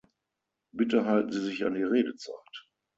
Bitte 0.71 1.05
halten 1.05 1.31
Sie 1.31 1.41
sich 1.41 1.63
an 1.63 1.75
die 1.75 1.83
Redezeit. 1.83 2.65